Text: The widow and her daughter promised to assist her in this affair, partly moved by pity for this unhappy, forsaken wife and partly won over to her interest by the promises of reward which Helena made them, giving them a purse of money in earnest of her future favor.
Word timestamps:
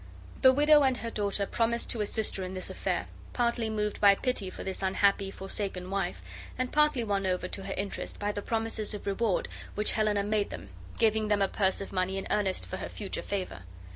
The 0.41 0.51
widow 0.51 0.81
and 0.81 0.97
her 0.97 1.11
daughter 1.11 1.45
promised 1.45 1.91
to 1.91 2.01
assist 2.01 2.37
her 2.37 2.43
in 2.43 2.55
this 2.55 2.71
affair, 2.71 3.05
partly 3.33 3.69
moved 3.69 4.01
by 4.01 4.15
pity 4.15 4.49
for 4.49 4.63
this 4.63 4.81
unhappy, 4.81 5.29
forsaken 5.29 5.91
wife 5.91 6.23
and 6.57 6.71
partly 6.71 7.03
won 7.03 7.27
over 7.27 7.47
to 7.49 7.61
her 7.65 7.73
interest 7.77 8.17
by 8.17 8.31
the 8.31 8.41
promises 8.41 8.95
of 8.95 9.05
reward 9.05 9.47
which 9.75 9.91
Helena 9.91 10.23
made 10.23 10.49
them, 10.49 10.69
giving 10.97 11.27
them 11.27 11.43
a 11.43 11.47
purse 11.47 11.81
of 11.81 11.93
money 11.93 12.17
in 12.17 12.25
earnest 12.31 12.63
of 12.63 12.79
her 12.79 12.89
future 12.89 13.21
favor. 13.21 13.59